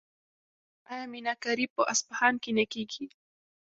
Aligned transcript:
آیا 0.91 1.05
میناکاري 1.13 1.65
په 1.75 1.81
اصفهان 1.93 2.33
کې 2.43 2.51
نه 2.57 2.65
کیږي؟ 2.73 3.05